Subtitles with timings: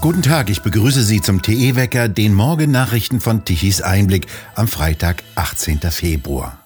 [0.00, 5.80] Guten Tag, ich begrüße Sie zum TE-Wecker, den Morgennachrichten von Tichys Einblick am Freitag, 18.
[5.90, 6.56] Februar.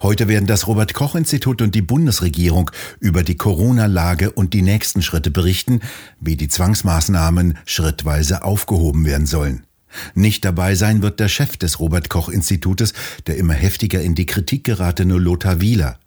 [0.00, 5.02] Heute werden das Robert Koch Institut und die Bundesregierung über die Corona-Lage und die nächsten
[5.02, 5.80] Schritte berichten,
[6.18, 9.66] wie die Zwangsmaßnahmen schrittweise aufgehoben werden sollen.
[10.14, 12.94] Nicht dabei sein wird der Chef des Robert Koch Institutes,
[13.26, 15.98] der immer heftiger in die Kritik geratene Lothar Wieler.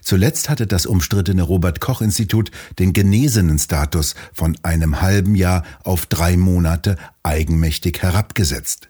[0.00, 6.06] Zuletzt hatte das umstrittene Robert Koch Institut den genesenen Status von einem halben Jahr auf
[6.06, 8.88] drei Monate eigenmächtig herabgesetzt.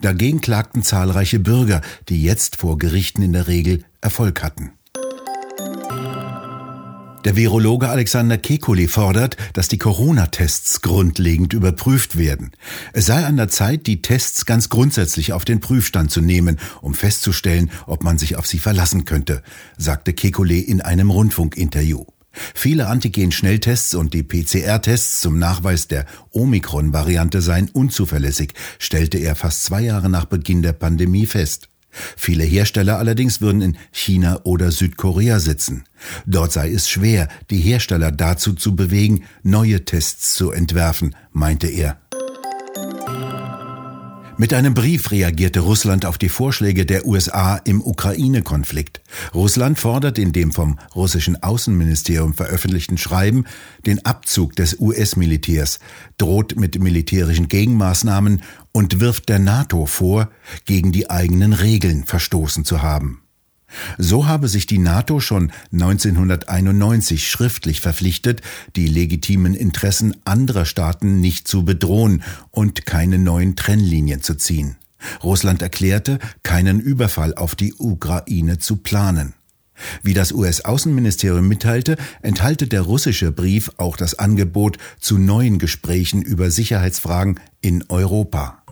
[0.00, 4.72] Dagegen klagten zahlreiche Bürger, die jetzt vor Gerichten in der Regel Erfolg hatten.
[7.24, 12.50] Der Virologe Alexander Kekulé fordert, dass die Corona-Tests grundlegend überprüft werden.
[12.92, 16.94] Es sei an der Zeit, die Tests ganz grundsätzlich auf den Prüfstand zu nehmen, um
[16.94, 19.42] festzustellen, ob man sich auf sie verlassen könnte,
[19.78, 22.06] sagte Kekulé in einem Rundfunkinterview.
[22.32, 29.82] Viele Antigen-Schnelltests und die PCR-Tests zum Nachweis der Omikron-Variante seien unzuverlässig, stellte er fast zwei
[29.82, 31.68] Jahre nach Beginn der Pandemie fest.
[32.16, 35.84] Viele Hersteller allerdings würden in China oder Südkorea sitzen.
[36.26, 42.01] Dort sei es schwer, die Hersteller dazu zu bewegen, neue Tests zu entwerfen, meinte er.
[44.42, 49.00] Mit einem Brief reagierte Russland auf die Vorschläge der USA im Ukraine-Konflikt.
[49.32, 53.44] Russland fordert in dem vom russischen Außenministerium veröffentlichten Schreiben
[53.86, 55.78] den Abzug des US-Militärs,
[56.18, 60.28] droht mit militärischen Gegenmaßnahmen und wirft der NATO vor,
[60.64, 63.21] gegen die eigenen Regeln verstoßen zu haben.
[63.98, 68.42] So habe sich die NATO schon 1991 schriftlich verpflichtet,
[68.76, 74.76] die legitimen Interessen anderer Staaten nicht zu bedrohen und keine neuen Trennlinien zu ziehen.
[75.22, 79.34] Russland erklärte, keinen Überfall auf die Ukraine zu planen.
[80.02, 86.50] Wie das US-Außenministerium mitteilte, enthalte der russische Brief auch das Angebot zu neuen Gesprächen über
[86.50, 88.62] Sicherheitsfragen in Europa.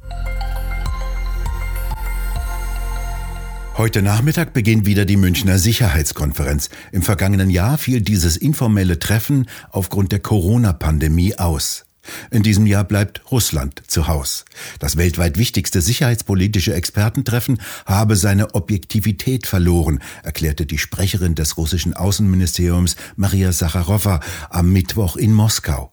[3.80, 6.68] Heute Nachmittag beginnt wieder die Münchner Sicherheitskonferenz.
[6.92, 11.86] Im vergangenen Jahr fiel dieses informelle Treffen aufgrund der Corona-Pandemie aus.
[12.30, 14.44] In diesem Jahr bleibt Russland zu Haus.
[14.80, 22.96] Das weltweit wichtigste sicherheitspolitische Expertentreffen habe seine Objektivität verloren, erklärte die Sprecherin des russischen Außenministeriums
[23.16, 24.20] Maria Sacharowa
[24.50, 25.90] am Mittwoch in Moskau.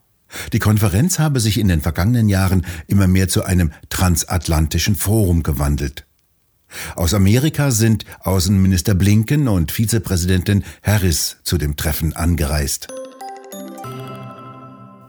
[0.52, 6.07] Die Konferenz habe sich in den vergangenen Jahren immer mehr zu einem transatlantischen Forum gewandelt.
[6.96, 12.88] Aus Amerika sind Außenminister Blinken und Vizepräsidentin Harris zu dem Treffen angereist.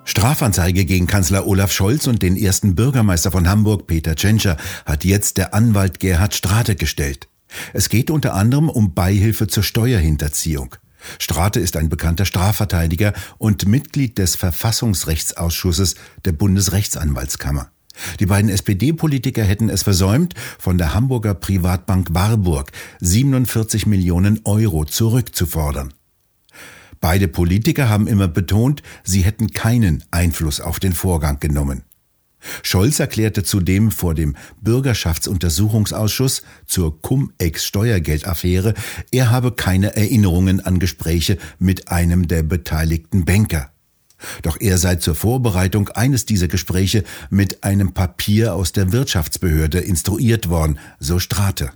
[0.05, 5.37] Strafanzeige gegen Kanzler Olaf Scholz und den ersten Bürgermeister von Hamburg, Peter Tschentscher, hat jetzt
[5.37, 7.29] der Anwalt Gerhard Strate gestellt.
[7.73, 10.77] Es geht unter anderem um Beihilfe zur Steuerhinterziehung.
[11.19, 17.71] Strate ist ein bekannter Strafverteidiger und Mitglied des Verfassungsrechtsausschusses der Bundesrechtsanwaltskammer.
[18.21, 22.71] Die beiden SPD-Politiker hätten es versäumt, von der Hamburger Privatbank Warburg
[23.01, 25.93] 47 Millionen Euro zurückzufordern.
[27.01, 31.83] Beide Politiker haben immer betont, sie hätten keinen Einfluss auf den Vorgang genommen.
[32.63, 38.75] Scholz erklärte zudem vor dem Bürgerschaftsuntersuchungsausschuss zur Cum-Ex-Steuergeldaffäre,
[39.11, 43.73] er habe keine Erinnerungen an Gespräche mit einem der beteiligten Banker.
[44.43, 50.49] Doch er sei zur Vorbereitung eines dieser Gespräche mit einem Papier aus der Wirtschaftsbehörde instruiert
[50.49, 51.71] worden, so Strate.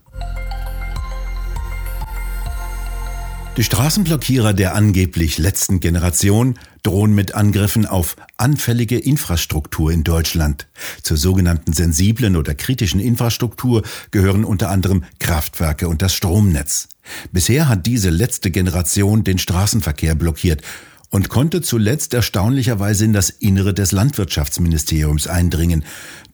[3.59, 10.69] Die Straßenblockierer der angeblich letzten Generation drohen mit Angriffen auf anfällige Infrastruktur in Deutschland.
[11.03, 16.89] Zur sogenannten sensiblen oder kritischen Infrastruktur gehören unter anderem Kraftwerke und das Stromnetz.
[17.31, 20.63] Bisher hat diese letzte Generation den Straßenverkehr blockiert
[21.13, 25.85] und konnte zuletzt erstaunlicherweise in das Innere des Landwirtschaftsministeriums eindringen,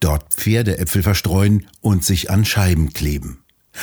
[0.00, 3.40] dort Pferdeäpfel verstreuen und sich an Scheiben kleben.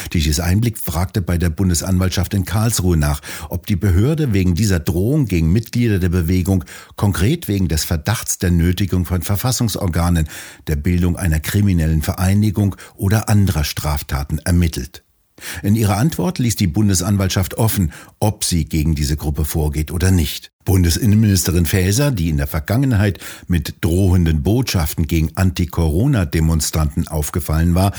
[0.09, 5.25] Tichys Einblick fragte bei der Bundesanwaltschaft in Karlsruhe nach, ob die Behörde wegen dieser Drohung
[5.25, 10.27] gegen Mitglieder der Bewegung konkret wegen des Verdachts der Nötigung von Verfassungsorganen,
[10.67, 15.04] der Bildung einer kriminellen Vereinigung oder anderer Straftaten ermittelt.
[15.63, 20.51] In ihrer Antwort ließ die Bundesanwaltschaft offen, ob sie gegen diese Gruppe vorgeht oder nicht.
[20.63, 27.93] Bundesinnenministerin Faeser, die in der Vergangenheit mit drohenden Botschaften gegen Anti-Corona-Demonstranten aufgefallen war,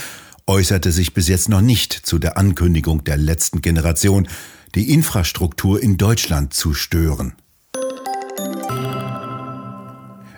[0.47, 4.29] äußerte sich bis jetzt noch nicht zu der Ankündigung der letzten Generation,
[4.75, 7.35] die Infrastruktur in Deutschland zu stören.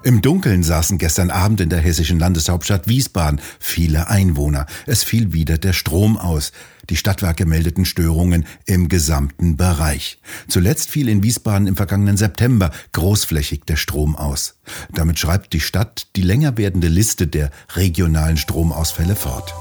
[0.05, 4.67] Im Dunkeln saßen gestern Abend in der hessischen Landeshauptstadt Wiesbaden viele Einwohner.
[4.87, 6.53] Es fiel wieder der Strom aus.
[6.89, 10.21] Die Stadtwerke meldeten Störungen im gesamten Bereich.
[10.49, 14.55] Zuletzt fiel in Wiesbaden im vergangenen September großflächig der Strom aus.
[14.95, 19.55] Damit schreibt die Stadt die länger werdende Liste der regionalen Stromausfälle fort.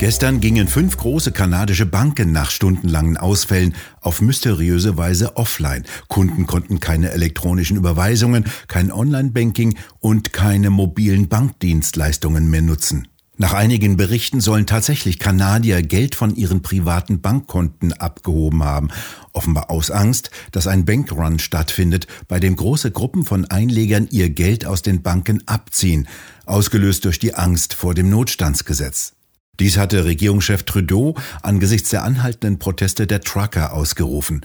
[0.00, 5.84] Gestern gingen fünf große kanadische Banken nach stundenlangen Ausfällen auf mysteriöse Weise offline.
[6.08, 13.08] Kunden konnten keine elektronischen Überweisungen, kein Online-Banking und keine mobilen Bankdienstleistungen mehr nutzen.
[13.36, 18.88] Nach einigen Berichten sollen tatsächlich Kanadier Geld von ihren privaten Bankkonten abgehoben haben,
[19.34, 24.64] offenbar aus Angst, dass ein Bankrun stattfindet, bei dem große Gruppen von Einlegern ihr Geld
[24.64, 26.08] aus den Banken abziehen,
[26.46, 29.12] ausgelöst durch die Angst vor dem Notstandsgesetz.
[29.60, 34.40] Dies hatte Regierungschef Trudeau angesichts der anhaltenden Proteste der Trucker ausgerufen.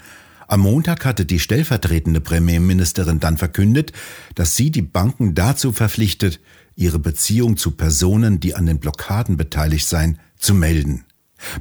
[0.48, 3.94] Am Montag hatte die stellvertretende Premierministerin dann verkündet,
[4.36, 6.42] dass sie die Banken dazu verpflichtet,
[6.76, 11.06] ihre Beziehung zu Personen, die an den Blockaden beteiligt seien, zu melden.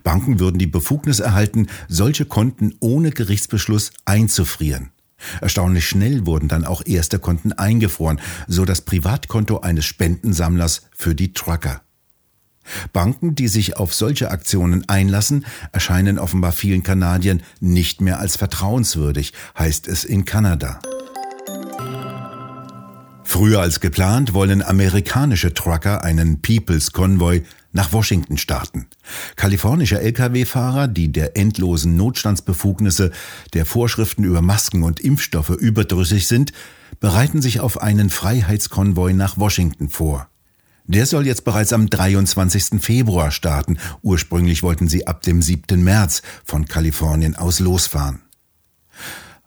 [0.03, 4.91] Banken würden die Befugnis erhalten, solche Konten ohne Gerichtsbeschluss einzufrieren.
[5.41, 11.33] Erstaunlich schnell wurden dann auch erste Konten eingefroren, so das Privatkonto eines Spendensammlers für die
[11.33, 11.85] Trucker.
[12.93, 19.33] Banken, die sich auf solche Aktionen einlassen, erscheinen offenbar vielen Kanadiern nicht mehr als vertrauenswürdig,
[19.59, 20.81] heißt es in Kanada.
[23.25, 28.87] Früher als geplant wollen amerikanische Trucker einen People's Convoy nach Washington starten.
[29.35, 33.11] Kalifornische Lkw-Fahrer, die der endlosen Notstandsbefugnisse,
[33.53, 36.53] der Vorschriften über Masken und Impfstoffe überdrüssig sind,
[37.01, 40.29] bereiten sich auf einen Freiheitskonvoi nach Washington vor.
[40.87, 42.81] Der soll jetzt bereits am 23.
[42.81, 43.79] Februar starten.
[44.03, 45.83] Ursprünglich wollten sie ab dem 7.
[45.83, 48.21] März von Kalifornien aus losfahren.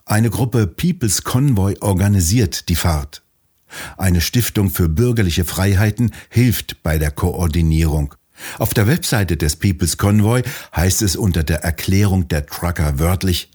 [0.05, 3.21] Eine Gruppe People's Convoy organisiert die Fahrt.
[3.97, 8.15] Eine Stiftung für bürgerliche Freiheiten hilft bei der Koordinierung.
[8.57, 10.41] Auf der Webseite des People's Convoy
[10.75, 13.51] heißt es unter der Erklärung der Trucker wörtlich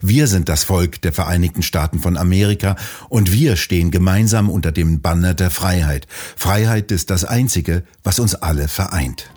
[0.00, 2.76] wir sind das Volk der Vereinigten Staaten von Amerika
[3.08, 6.06] und wir stehen gemeinsam unter dem Banner der Freiheit.
[6.36, 9.30] Freiheit ist das Einzige, was uns alle vereint.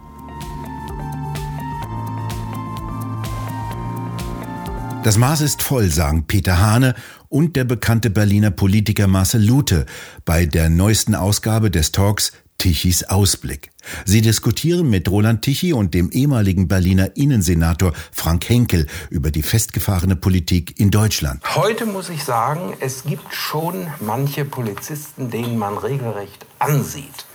[5.03, 6.95] Das Maß ist voll, sagen Peter Hane
[7.29, 9.85] und der bekannte Berliner Politiker Marcel Lute
[10.25, 12.31] bei der neuesten Ausgabe des Talks
[12.65, 13.69] Tichys Ausblick.
[14.05, 20.15] Sie diskutieren mit Roland Tichy und dem ehemaligen Berliner Innensenator Frank Henkel über die festgefahrene
[20.15, 21.43] Politik in Deutschland.
[21.55, 27.27] Heute muss ich sagen, es gibt schon manche Polizisten, denen man regelrecht ansieht,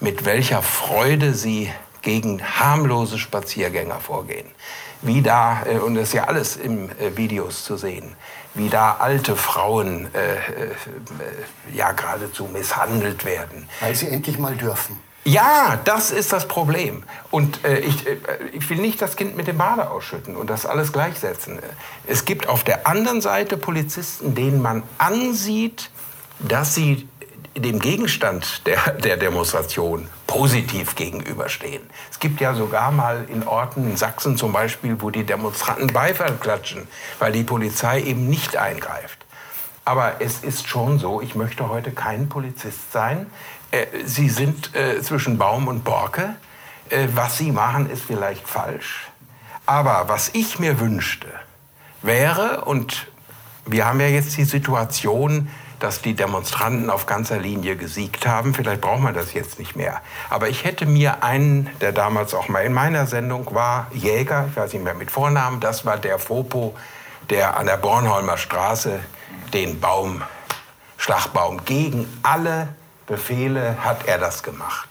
[0.00, 1.70] mit welcher Freude sie
[2.02, 4.48] gegen harmlose Spaziergänger vorgehen.
[5.02, 8.16] Wie da, äh, und das ist ja alles im äh, Videos zu sehen,
[8.54, 10.70] wie da alte Frauen äh, äh,
[11.72, 13.68] ja geradezu misshandelt werden.
[13.80, 14.98] Weil sie endlich mal dürfen.
[15.26, 17.02] Ja, das ist das Problem.
[17.30, 18.18] Und äh, ich, äh,
[18.52, 21.58] ich will nicht das Kind mit dem Bade ausschütten und das alles gleichsetzen.
[22.06, 25.90] Es gibt auf der anderen Seite Polizisten, denen man ansieht,
[26.40, 27.08] dass sie
[27.56, 31.82] dem Gegenstand der, der Demonstration positiv gegenüberstehen.
[32.10, 36.36] Es gibt ja sogar mal in Orten, in Sachsen zum Beispiel, wo die Demonstranten Beifall
[36.40, 39.18] klatschen, weil die Polizei eben nicht eingreift.
[39.84, 43.26] Aber es ist schon so, ich möchte heute kein Polizist sein.
[43.70, 46.36] Äh, Sie sind äh, zwischen Baum und Borke.
[46.88, 49.08] Äh, was Sie machen, ist vielleicht falsch.
[49.66, 51.28] Aber was ich mir wünschte,
[52.02, 53.06] wäre, und
[53.66, 55.48] wir haben ja jetzt die Situation,
[55.84, 58.54] dass die Demonstranten auf ganzer Linie gesiegt haben.
[58.54, 60.00] Vielleicht braucht man das jetzt nicht mehr.
[60.30, 64.56] Aber ich hätte mir einen, der damals auch mal in meiner Sendung war, Jäger, ich
[64.56, 66.74] weiß nicht mehr mit Vornamen, das war der Fopo,
[67.28, 68.98] der an der Bornholmer Straße
[69.52, 70.22] den Baum,
[70.96, 72.68] Schlagbaum gegen alle
[73.06, 74.88] Befehle hat er das gemacht.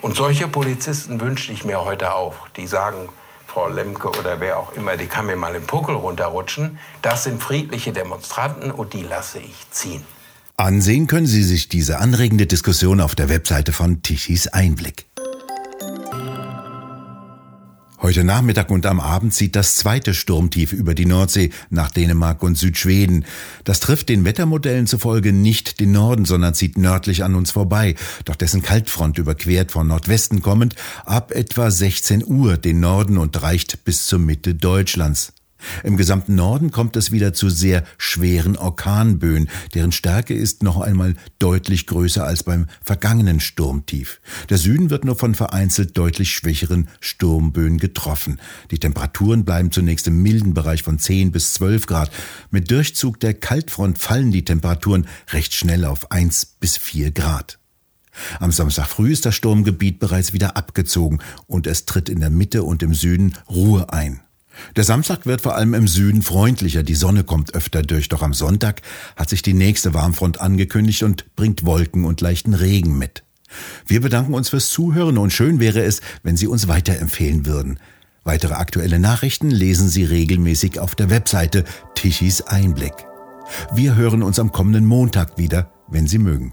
[0.00, 3.08] Und solche Polizisten wünschte ich mir heute auch, die sagen,
[3.48, 6.78] Frau Lemke oder wer auch immer, die kann mir mal im Puckel runterrutschen.
[7.02, 10.04] Das sind friedliche Demonstranten und die lasse ich ziehen.
[10.58, 15.04] Ansehen können Sie sich diese anregende Diskussion auf der Webseite von Tichys Einblick.
[18.00, 22.56] Heute Nachmittag und am Abend zieht das zweite Sturmtief über die Nordsee nach Dänemark und
[22.56, 23.26] Südschweden.
[23.64, 27.94] Das trifft den Wettermodellen zufolge nicht den Norden, sondern zieht nördlich an uns vorbei.
[28.24, 33.84] Doch dessen Kaltfront überquert von Nordwesten kommend ab etwa 16 Uhr den Norden und reicht
[33.84, 35.34] bis zur Mitte Deutschlands.
[35.82, 41.14] Im gesamten Norden kommt es wieder zu sehr schweren Orkanböen, deren Stärke ist noch einmal
[41.38, 44.20] deutlich größer als beim vergangenen Sturmtief.
[44.48, 48.38] Der Süden wird nur von vereinzelt deutlich schwächeren Sturmböen getroffen.
[48.70, 52.10] Die Temperaturen bleiben zunächst im milden Bereich von 10 bis 12 Grad.
[52.50, 57.58] Mit Durchzug der Kaltfront fallen die Temperaturen recht schnell auf 1 bis 4 Grad.
[58.40, 62.62] Am Samstag früh ist das Sturmgebiet bereits wieder abgezogen und es tritt in der Mitte
[62.62, 64.20] und im Süden Ruhe ein.
[64.76, 68.34] Der Samstag wird vor allem im Süden freundlicher, die Sonne kommt öfter durch, doch am
[68.34, 68.82] Sonntag
[69.16, 73.22] hat sich die nächste Warmfront angekündigt und bringt Wolken und leichten Regen mit.
[73.86, 77.78] Wir bedanken uns fürs Zuhören und schön wäre es, wenn Sie uns weiterempfehlen würden.
[78.24, 82.94] Weitere aktuelle Nachrichten lesen Sie regelmäßig auf der Webseite Tichys Einblick.
[83.72, 86.52] Wir hören uns am kommenden Montag wieder, wenn Sie mögen.